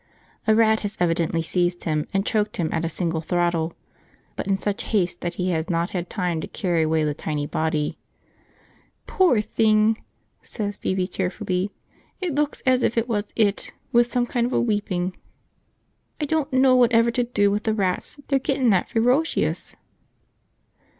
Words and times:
A 0.47 0.55
rat 0.55 0.79
has 0.79 0.97
evidently 0.99 1.43
seized 1.43 1.83
him 1.83 2.07
and 2.11 2.25
choked 2.25 2.57
him 2.57 2.69
at 2.71 2.83
a 2.83 2.89
single 2.89 3.21
throttle, 3.21 3.75
but 4.35 4.47
in 4.47 4.57
such 4.57 4.85
haste 4.85 5.21
that 5.21 5.35
he 5.35 5.51
has 5.51 5.69
not 5.69 5.91
had 5.91 6.09
time 6.09 6.41
to 6.41 6.47
carry 6.47 6.81
away 6.81 7.03
the 7.03 7.13
tiny 7.13 7.45
body. 7.45 7.99
"Poor 9.05 9.41
think!" 9.41 10.01
says 10.41 10.77
Phoebe 10.77 11.05
tearfully; 11.05 11.69
"it 12.19 12.33
looks 12.33 12.61
as 12.65 12.81
if 12.81 12.97
it 12.97 13.07
was 13.07 13.25
'it 13.35 13.73
with 13.91 14.11
some 14.11 14.25
kind 14.25 14.47
of 14.47 14.53
a 14.53 14.59
wepping. 14.59 15.13
I 16.19 16.25
don't 16.25 16.51
know 16.51 16.75
whatever 16.75 17.11
to 17.11 17.23
do 17.23 17.51
with 17.51 17.65
the 17.65 17.75
rats, 17.75 18.19
they're 18.27 18.39
gettin' 18.39 18.71
that 18.71 18.89
fearocious!" 18.89 19.75